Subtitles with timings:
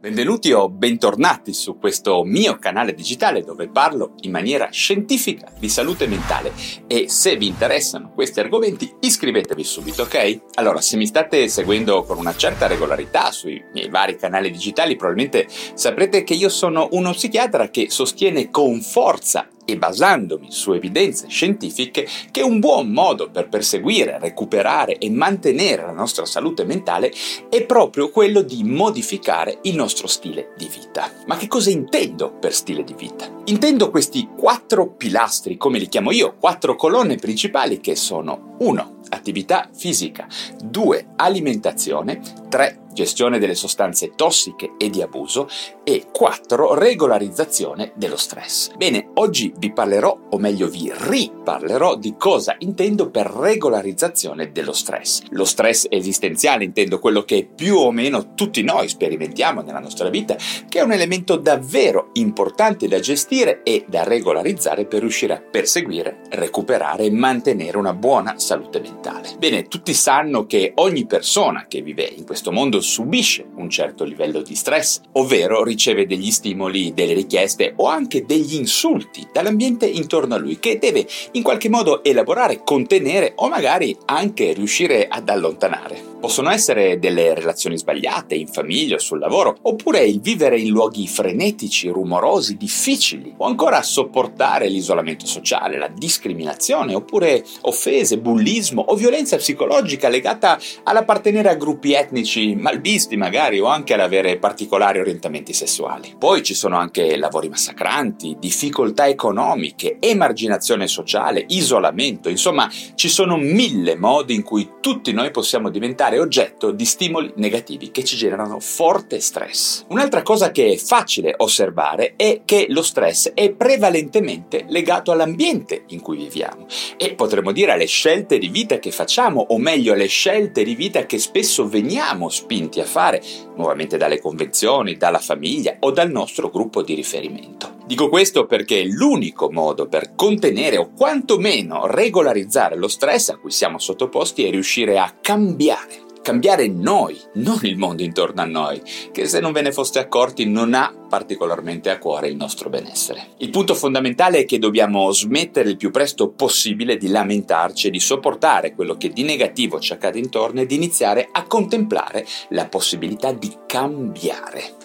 [0.00, 6.06] Benvenuti o bentornati su questo mio canale digitale dove parlo in maniera scientifica di salute
[6.06, 6.54] mentale
[6.86, 10.40] e se vi interessano questi argomenti iscrivetevi subito, ok?
[10.54, 15.46] Allora, se mi state seguendo con una certa regolarità sui miei vari canali digitali probabilmente
[15.74, 22.06] saprete che io sono uno psichiatra che sostiene con forza e basandomi su evidenze scientifiche
[22.30, 27.12] che un buon modo per perseguire, recuperare e mantenere la nostra salute mentale
[27.48, 31.10] è proprio quello di modificare il nostro stile di vita.
[31.26, 33.28] Ma che cosa intendo per stile di vita?
[33.44, 38.98] Intendo questi quattro pilastri, come li chiamo io, quattro colonne principali che sono 1.
[39.10, 40.26] Attività fisica,
[40.62, 41.06] 2.
[41.16, 45.48] Alimentazione, 3 gestione delle sostanze tossiche e di abuso
[45.84, 48.70] e 4 regolarizzazione dello stress.
[48.76, 55.22] Bene, oggi vi parlerò, o meglio vi riparlerò di cosa intendo per regolarizzazione dello stress.
[55.30, 60.36] Lo stress esistenziale intendo quello che più o meno tutti noi sperimentiamo nella nostra vita,
[60.68, 66.20] che è un elemento davvero importante da gestire e da regolarizzare per riuscire a perseguire,
[66.30, 69.36] recuperare e mantenere una buona salute mentale.
[69.38, 74.42] Bene, tutti sanno che ogni persona che vive in questo mondo subisce un certo livello
[74.42, 80.38] di stress, ovvero riceve degli stimoli, delle richieste o anche degli insulti dall'ambiente intorno a
[80.38, 86.08] lui che deve in qualche modo elaborare, contenere o magari anche riuscire ad allontanare.
[86.20, 91.08] Possono essere delle relazioni sbagliate in famiglia o sul lavoro, oppure il vivere in luoghi
[91.08, 99.36] frenetici, rumorosi, difficili, o ancora sopportare l'isolamento sociale, la discriminazione, oppure offese, bullismo o violenza
[99.36, 106.14] psicologica legata all'appartenere a gruppi etnici malvisti magari o anche all'avere particolari orientamenti sessuali.
[106.16, 113.96] Poi ci sono anche lavori massacranti, difficoltà economiche, emarginazione sociale, isolamento, insomma ci sono mille
[113.96, 119.18] modi in cui tutti noi possiamo diventare oggetto di stimoli negativi che ci generano forte
[119.18, 119.84] stress.
[119.88, 126.00] Un'altra cosa che è facile osservare è che lo stress è prevalentemente legato all'ambiente in
[126.00, 126.66] cui viviamo
[126.96, 131.04] e potremmo dire alle scelte di vita che facciamo o meglio alle scelte di vita
[131.04, 133.22] che spesso veniamo spinti a fare
[133.56, 137.78] nuovamente dalle convenzioni, dalla famiglia o dal nostro gruppo di riferimento.
[137.86, 143.78] Dico questo perché l'unico modo per contenere o quantomeno regolarizzare lo stress a cui siamo
[143.78, 148.80] sottoposti è riuscire a cambiare cambiare noi, non il mondo intorno a noi,
[149.10, 153.30] che se non ve ne foste accorti non ha particolarmente a cuore il nostro benessere.
[153.38, 157.98] Il punto fondamentale è che dobbiamo smettere il più presto possibile di lamentarci e di
[157.98, 163.32] sopportare quello che di negativo ci accade intorno e di iniziare a contemplare la possibilità
[163.32, 164.79] di cambiare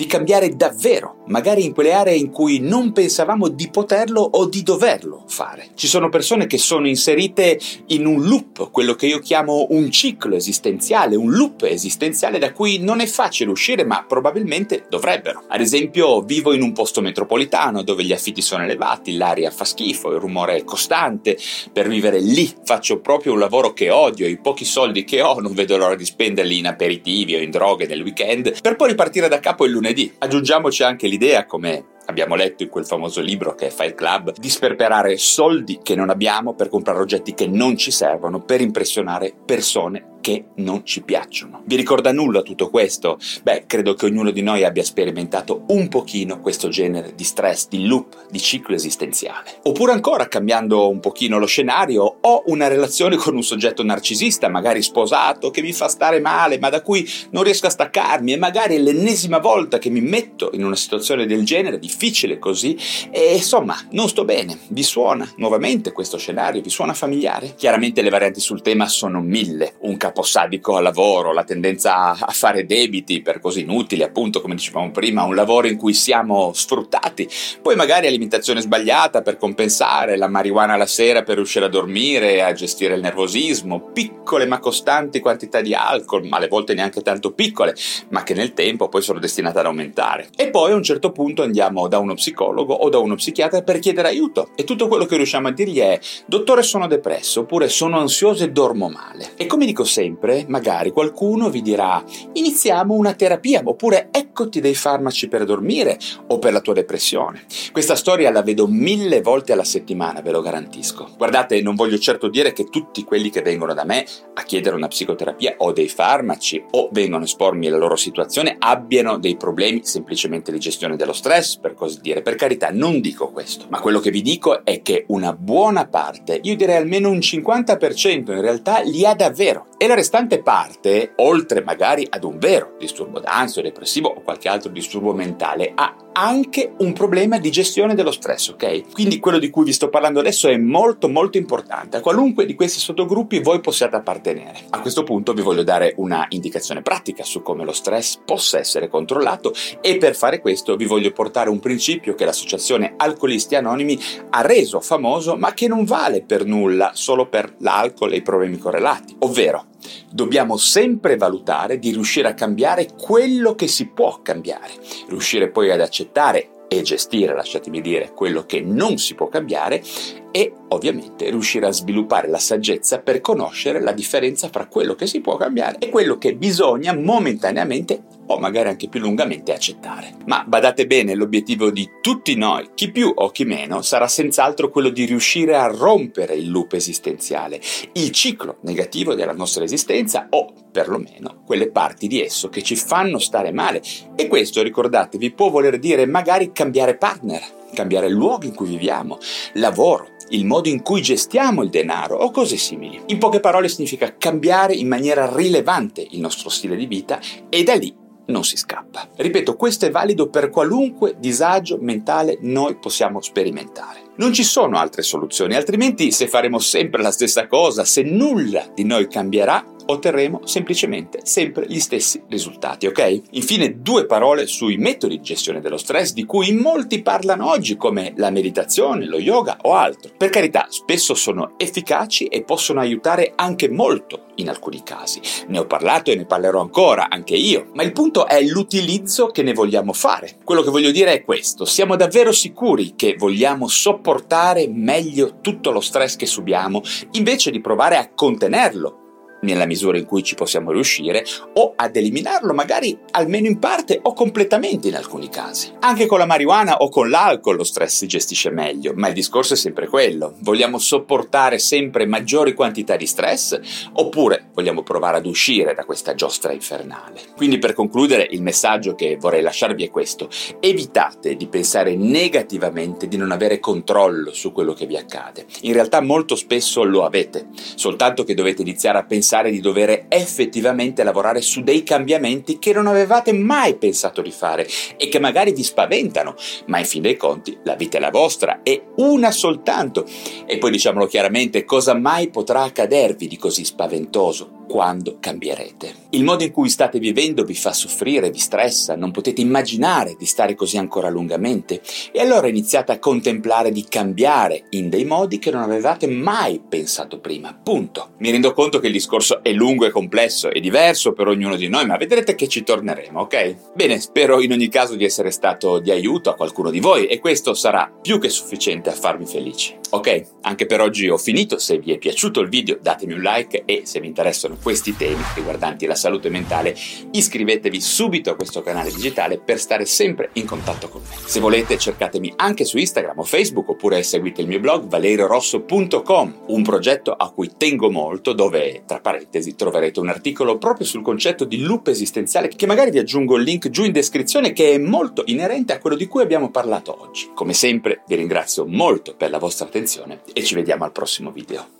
[0.00, 4.62] di cambiare davvero, magari in quelle aree in cui non pensavamo di poterlo o di
[4.62, 5.72] doverlo fare.
[5.74, 10.36] Ci sono persone che sono inserite in un loop, quello che io chiamo un ciclo
[10.36, 15.42] esistenziale, un loop esistenziale da cui non è facile uscire, ma probabilmente dovrebbero.
[15.48, 20.12] Ad esempio, vivo in un posto metropolitano dove gli affitti sono elevati, l'aria fa schifo,
[20.12, 21.36] il rumore è costante.
[21.74, 25.52] Per vivere lì faccio proprio un lavoro che odio, i pochi soldi che ho non
[25.52, 29.40] vedo l'ora di spenderli in aperitivi o in droghe nel weekend, per poi ripartire da
[29.40, 30.12] capo il lunedì lunedì.
[30.18, 34.48] Aggiungiamoci anche l'idea, come abbiamo letto in quel famoso libro che è Fight Club, di
[34.48, 40.18] sperperare soldi che non abbiamo per comprare oggetti che non ci servono per impressionare persone
[40.20, 41.62] che non ci piacciono.
[41.64, 43.18] Vi ricorda nulla tutto questo?
[43.42, 47.86] Beh, credo che ognuno di noi abbia sperimentato un pochino questo genere di stress, di
[47.86, 49.58] loop, di ciclo esistenziale.
[49.64, 54.82] Oppure ancora, cambiando un pochino lo scenario, ho una relazione con un soggetto narcisista, magari
[54.82, 58.76] sposato, che mi fa stare male, ma da cui non riesco a staccarmi e magari
[58.76, 62.76] è l'ennesima volta che mi metto in una situazione del genere, difficile così,
[63.10, 64.58] e insomma, non sto bene.
[64.68, 66.62] Vi suona nuovamente questo scenario?
[66.62, 67.54] Vi suona familiare?
[67.56, 69.74] Chiaramente le varianti sul tema sono mille.
[69.80, 74.90] Un caposadico al lavoro, la tendenza a fare debiti per cose inutili, appunto come dicevamo
[74.90, 77.28] prima, un lavoro in cui siamo sfruttati,
[77.62, 82.52] poi magari alimentazione sbagliata per compensare, la marijuana la sera per riuscire a dormire, a
[82.52, 87.74] gestire il nervosismo, piccole ma costanti quantità di alcol, ma alle volte neanche tanto piccole,
[88.08, 90.28] ma che nel tempo poi sono destinate ad aumentare.
[90.36, 93.78] E poi a un certo punto andiamo da uno psicologo o da uno psichiatra per
[93.78, 98.00] chiedere aiuto e tutto quello che riusciamo a dirgli è dottore sono depresso oppure sono
[98.00, 99.30] ansioso e dormo male.
[99.36, 102.02] E come dico sempre, sempre, magari qualcuno vi dirà
[102.32, 105.98] iniziamo una terapia oppure eccoti dei farmaci per dormire
[106.28, 107.42] o per la tua depressione.
[107.70, 111.10] Questa storia la vedo mille volte alla settimana, ve lo garantisco.
[111.18, 114.88] Guardate, non voglio certo dire che tutti quelli che vengono da me a chiedere una
[114.88, 120.50] psicoterapia o dei farmaci o vengono a espormi la loro situazione abbiano dei problemi semplicemente
[120.50, 122.22] di gestione dello stress, per così dire.
[122.22, 126.40] Per carità, non dico questo, ma quello che vi dico è che una buona parte,
[126.42, 129.66] io direi almeno un 50% in realtà, li ha davvero.
[129.76, 134.70] E la restante parte, oltre magari ad un vero disturbo d'ansia, depressivo o qualche altro
[134.70, 138.92] disturbo mentale, ha anche un problema di gestione dello stress, ok?
[138.92, 141.96] Quindi quello di cui vi sto parlando adesso è molto molto importante.
[141.96, 144.66] A qualunque di questi sottogruppi voi possiate appartenere.
[144.68, 148.88] A questo punto vi voglio dare una indicazione pratica su come lo stress possa essere
[148.88, 154.42] controllato e per fare questo vi voglio portare un principio che l'associazione Alcolisti Anonimi ha
[154.42, 159.16] reso famoso ma che non vale per nulla solo per l'alcol e i problemi correlati,
[159.20, 159.68] ovvero
[160.12, 164.72] dobbiamo sempre valutare di riuscire a cambiare quello che si può cambiare,
[165.08, 169.82] riuscire poi ad accettare e gestire, lasciatemi dire, quello che non si può cambiare
[170.30, 175.20] e ovviamente riuscire a sviluppare la saggezza per conoscere la differenza fra quello che si
[175.20, 180.14] può cambiare e quello che bisogna momentaneamente o magari anche più lungamente accettare.
[180.26, 184.88] Ma badate bene, l'obiettivo di tutti noi, chi più o chi meno, sarà senz'altro quello
[184.88, 187.60] di riuscire a rompere il loop esistenziale,
[187.94, 193.18] il ciclo negativo della nostra esistenza o perlomeno quelle parti di esso che ci fanno
[193.18, 193.82] stare male.
[194.14, 197.42] E questo, ricordatevi, può voler dire magari cambiare partner,
[197.74, 199.18] cambiare luogo in cui viviamo,
[199.54, 203.00] lavoro, il modo in cui gestiamo il denaro o cose simili.
[203.06, 207.18] In poche parole significa cambiare in maniera rilevante il nostro stile di vita
[207.48, 207.92] e da lì
[208.30, 209.08] non si scappa.
[209.16, 214.12] Ripeto, questo è valido per qualunque disagio mentale noi possiamo sperimentare.
[214.16, 218.84] Non ci sono altre soluzioni, altrimenti se faremo sempre la stessa cosa, se nulla di
[218.84, 223.22] noi cambierà, otterremo semplicemente sempre gli stessi risultati, ok?
[223.30, 228.12] Infine due parole sui metodi di gestione dello stress di cui molti parlano oggi come
[228.16, 230.12] la meditazione, lo yoga o altro.
[230.16, 235.20] Per carità, spesso sono efficaci e possono aiutare anche molto in alcuni casi.
[235.48, 239.42] Ne ho parlato e ne parlerò ancora, anche io, ma il punto è l'utilizzo che
[239.42, 240.38] ne vogliamo fare.
[240.44, 245.80] Quello che voglio dire è questo, siamo davvero sicuri che vogliamo sopportare meglio tutto lo
[245.80, 246.82] stress che subiamo
[247.12, 248.99] invece di provare a contenerlo
[249.40, 254.12] nella misura in cui ci possiamo riuscire, o ad eliminarlo magari almeno in parte o
[254.12, 255.72] completamente in alcuni casi.
[255.80, 259.54] Anche con la marijuana o con l'alcol lo stress si gestisce meglio, ma il discorso
[259.54, 260.34] è sempre quello.
[260.40, 263.58] Vogliamo sopportare sempre maggiori quantità di stress
[263.94, 267.20] oppure vogliamo provare ad uscire da questa giostra infernale?
[267.36, 270.28] Quindi per concludere il messaggio che vorrei lasciarvi è questo.
[270.60, 275.46] Evitate di pensare negativamente di non avere controllo su quello che vi accade.
[275.62, 280.06] In realtà molto spesso lo avete, soltanto che dovete iniziare a pensare pensare di dover
[280.08, 284.66] effettivamente lavorare su dei cambiamenti che non avevate mai pensato di fare
[284.96, 286.34] e che magari vi spaventano,
[286.66, 290.04] ma in fin dei conti la vita è la vostra, è una soltanto.
[290.46, 294.59] E poi diciamolo chiaramente, cosa mai potrà accadervi di così spaventoso?
[294.70, 295.92] Quando cambierete.
[296.10, 300.26] Il modo in cui state vivendo vi fa soffrire, vi stressa, non potete immaginare di
[300.26, 305.50] stare così ancora lungamente e allora iniziate a contemplare di cambiare in dei modi che
[305.50, 307.52] non avevate mai pensato prima.
[307.60, 308.10] Punto.
[308.18, 311.68] Mi rendo conto che il discorso è lungo e complesso e diverso per ognuno di
[311.68, 313.72] noi, ma vedrete che ci torneremo, ok?
[313.74, 317.18] Bene, spero in ogni caso di essere stato di aiuto a qualcuno di voi e
[317.18, 319.78] questo sarà più che sufficiente a farmi felice.
[319.90, 323.64] Ok, anche per oggi ho finito, se vi è piaciuto il video datemi un like
[323.64, 326.76] e se vi interessano questi temi riguardanti la salute mentale,
[327.10, 331.16] iscrivetevi subito a questo canale digitale per stare sempre in contatto con me.
[331.24, 336.62] Se volete cercatemi anche su Instagram o Facebook oppure seguite il mio blog valeriorosso.com, un
[336.62, 341.60] progetto a cui tengo molto dove tra parentesi troverete un articolo proprio sul concetto di
[341.60, 345.72] loop esistenziale che magari vi aggiungo il link giù in descrizione che è molto inerente
[345.72, 347.30] a quello di cui abbiamo parlato oggi.
[347.34, 351.79] Come sempre vi ringrazio molto per la vostra attenzione e ci vediamo al prossimo video.